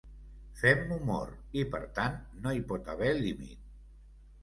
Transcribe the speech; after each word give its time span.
Fem 0.61 0.81
humor 0.95 1.35
i, 1.61 1.67
per 1.77 1.83
tant, 2.01 2.19
no 2.43 2.57
hi 2.57 2.67
pot 2.73 2.93
haver 2.97 3.15
límit. 3.25 3.73